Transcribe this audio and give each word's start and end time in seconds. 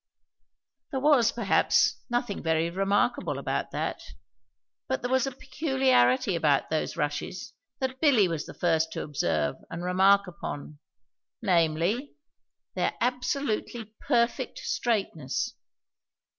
There 0.89 0.99
was, 0.99 1.31
perhaps, 1.31 1.99
nothing 2.09 2.41
very 2.41 2.71
remarkable 2.71 3.37
about 3.37 3.69
that, 3.69 4.01
but 4.87 5.03
there 5.03 5.11
was 5.11 5.27
a 5.27 5.31
peculiarity 5.31 6.35
about 6.35 6.71
those 6.71 6.97
rushes 6.97 7.53
that 7.77 8.01
Billy 8.01 8.27
was 8.27 8.47
the 8.47 8.55
first 8.55 8.91
to 8.93 9.03
observe 9.03 9.57
and 9.69 9.83
remark 9.83 10.25
upon, 10.25 10.79
namely, 11.43 12.15
their 12.73 12.95
absolutely 12.99 13.93
perfect 14.01 14.57
straightness. 14.57 15.53